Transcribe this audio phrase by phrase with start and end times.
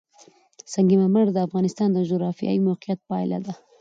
[0.73, 3.53] سنگ مرمر د افغانستان د جغرافیایي موقیعت پایله ده.